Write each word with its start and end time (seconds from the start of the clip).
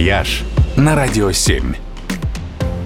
«Вояж» 0.00 0.44
на 0.78 0.94
Радио 0.94 1.30
7. 1.30 1.74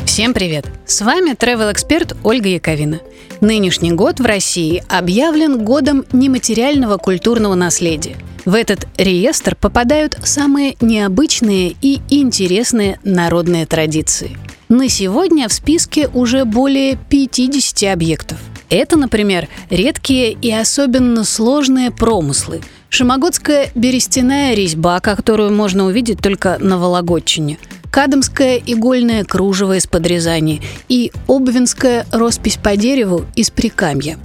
Всем 0.04 0.34
привет! 0.34 0.66
С 0.84 1.00
вами 1.00 1.36
travel 1.36 1.70
эксперт 1.70 2.16
Ольга 2.24 2.48
Яковина. 2.48 2.98
Нынешний 3.40 3.92
год 3.92 4.18
в 4.18 4.26
России 4.26 4.82
объявлен 4.88 5.64
годом 5.64 6.04
нематериального 6.12 6.96
культурного 6.96 7.54
наследия. 7.54 8.16
В 8.44 8.54
этот 8.54 8.88
реестр 8.96 9.54
попадают 9.54 10.18
самые 10.24 10.74
необычные 10.80 11.76
и 11.80 12.00
интересные 12.10 12.98
народные 13.04 13.66
традиции. 13.66 14.36
На 14.68 14.88
сегодня 14.88 15.48
в 15.48 15.52
списке 15.52 16.08
уже 16.08 16.44
более 16.44 16.96
50 16.96 17.92
объектов. 17.92 18.38
Это, 18.70 18.96
например, 18.96 19.46
редкие 19.70 20.32
и 20.32 20.50
особенно 20.50 21.22
сложные 21.22 21.92
промыслы– 21.92 22.60
Шемогодская 22.94 23.72
берестяная 23.74 24.54
резьба, 24.54 25.00
которую 25.00 25.52
можно 25.52 25.86
увидеть 25.86 26.20
только 26.20 26.58
на 26.60 26.78
Вологодчине, 26.78 27.58
Кадамское 27.90 28.62
игольное 28.64 29.24
кружево 29.24 29.76
из 29.78 29.88
подрезания. 29.88 30.60
И 30.88 31.10
Обвинская 31.26 32.06
роспись 32.12 32.56
по 32.56 32.76
дереву 32.76 33.24
из 33.34 33.50
Прикамья. 33.50 34.16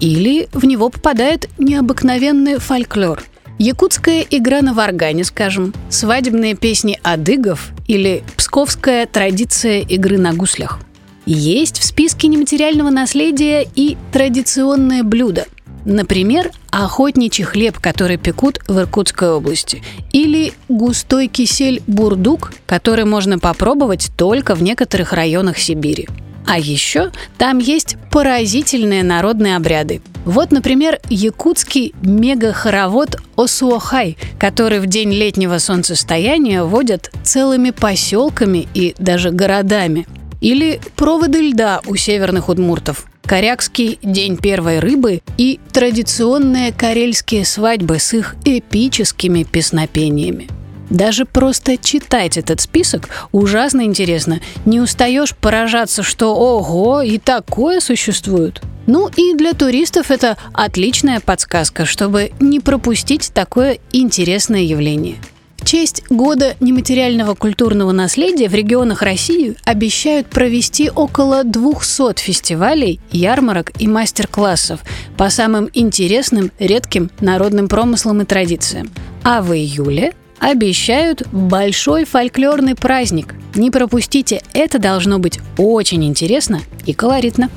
Или 0.00 0.48
в 0.52 0.64
него 0.64 0.88
попадает 0.88 1.48
необыкновенный 1.56 2.58
фольклор– 2.58 3.22
Якутская 3.60 4.26
игра 4.28 4.60
на 4.60 4.74
варгане, 4.74 5.22
скажем, 5.22 5.72
свадебные 5.88 6.56
песни 6.56 6.98
адыгов 7.04 7.70
или 7.86 8.24
псковская 8.36 9.06
традиция 9.06 9.82
игры 9.82 10.18
на 10.18 10.34
гуслях. 10.34 10.80
Есть 11.26 11.78
в 11.78 11.84
списке 11.84 12.26
нематериального 12.26 12.90
наследия 12.90 13.64
и 13.76 13.96
традиционное 14.10 15.04
блюдо– 15.04 15.44
Например, 15.86 16.50
охотничий 16.72 17.44
хлеб, 17.44 17.78
который 17.78 18.16
пекут 18.16 18.58
в 18.66 18.76
Иркутской 18.80 19.30
области. 19.30 19.84
Или 20.12 20.52
густой 20.68 21.28
кисель 21.28 21.80
бурдук, 21.86 22.52
который 22.66 23.04
можно 23.04 23.38
попробовать 23.38 24.10
только 24.16 24.56
в 24.56 24.62
некоторых 24.64 25.12
районах 25.12 25.58
Сибири. 25.58 26.08
А 26.44 26.58
еще 26.58 27.12
там 27.38 27.58
есть 27.58 27.96
поразительные 28.10 29.04
народные 29.04 29.54
обряды. 29.54 30.02
Вот, 30.24 30.50
например, 30.50 30.98
якутский 31.08 31.94
мега-хоровод 32.02 33.18
Осуохай, 33.36 34.18
который 34.40 34.80
в 34.80 34.86
день 34.86 35.12
летнего 35.12 35.58
солнцестояния 35.58 36.64
водят 36.64 37.12
целыми 37.22 37.70
поселками 37.70 38.66
и 38.74 38.96
даже 38.98 39.30
городами. 39.30 40.08
Или 40.40 40.80
проводы 40.96 41.50
льда 41.50 41.80
у 41.86 41.94
северных 41.94 42.48
удмуртов– 42.48 43.06
Корякский 43.26 43.98
день 44.04 44.36
первой 44.36 44.78
рыбы 44.78 45.20
и 45.36 45.58
традиционные 45.72 46.72
карельские 46.72 47.44
свадьбы 47.44 47.98
с 47.98 48.14
их 48.14 48.36
эпическими 48.44 49.42
песнопениями. 49.42 50.48
Даже 50.90 51.24
просто 51.24 51.76
читать 51.76 52.36
этот 52.36 52.60
список 52.60 53.08
ужасно 53.32 53.82
интересно. 53.82 54.40
Не 54.64 54.80
устаешь 54.80 55.34
поражаться, 55.34 56.04
что 56.04 56.36
ого, 56.36 57.02
и 57.02 57.18
такое 57.18 57.80
существует. 57.80 58.62
Ну 58.86 59.10
и 59.16 59.34
для 59.34 59.54
туристов 59.54 60.12
это 60.12 60.36
отличная 60.52 61.18
подсказка, 61.18 61.84
чтобы 61.84 62.30
не 62.38 62.60
пропустить 62.60 63.32
такое 63.34 63.78
интересное 63.92 64.62
явление– 64.62 65.16
честь 65.66 66.04
Года 66.08 66.54
нематериального 66.60 67.34
культурного 67.34 67.90
наследия 67.92 68.48
в 68.48 68.54
регионах 68.54 69.02
России 69.02 69.56
обещают 69.64 70.28
провести 70.28 70.88
около 70.88 71.42
200 71.42 72.20
фестивалей, 72.20 73.00
ярмарок 73.10 73.72
и 73.78 73.88
мастер-классов 73.88 74.80
по 75.16 75.28
самым 75.28 75.68
интересным, 75.74 76.52
редким 76.58 77.10
народным 77.20 77.68
промыслам 77.68 78.22
и 78.22 78.24
традициям. 78.24 78.90
А 79.24 79.42
в 79.42 79.52
июле 79.52 80.14
обещают 80.38 81.26
большой 81.32 82.04
фольклорный 82.04 82.76
праздник. 82.76 83.34
Не 83.56 83.70
пропустите, 83.72 84.42
это 84.54 84.78
должно 84.78 85.18
быть 85.18 85.40
очень 85.58 86.04
интересно 86.04 86.60
и 86.84 86.92
колоритно. 86.92 87.50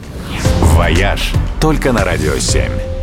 «Вояж» 0.61 1.31
только 1.61 1.91
на 1.91 2.03
«Радио 2.03 2.33
7». 2.33 2.98